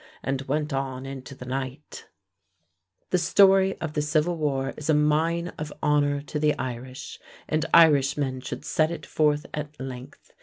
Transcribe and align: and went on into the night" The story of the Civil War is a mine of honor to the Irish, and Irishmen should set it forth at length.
and 0.23 0.41
went 0.47 0.73
on 0.73 1.05
into 1.05 1.35
the 1.35 1.45
night" 1.45 2.07
The 3.11 3.19
story 3.19 3.79
of 3.79 3.93
the 3.93 4.01
Civil 4.01 4.35
War 4.35 4.73
is 4.75 4.89
a 4.89 4.95
mine 4.95 5.49
of 5.59 5.71
honor 5.83 6.23
to 6.23 6.39
the 6.39 6.57
Irish, 6.57 7.19
and 7.47 7.67
Irishmen 7.71 8.41
should 8.41 8.65
set 8.65 8.89
it 8.89 9.05
forth 9.05 9.45
at 9.53 9.79
length. 9.79 10.31